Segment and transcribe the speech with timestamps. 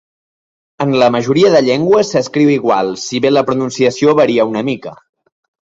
[0.85, 5.01] En la majoria de llengües s'escriu igual, si bé la pronunciació varia una mica.